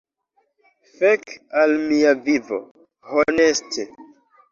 [1.01, 1.27] Fek
[1.63, 2.59] al mia vivo,
[3.19, 3.87] honeste!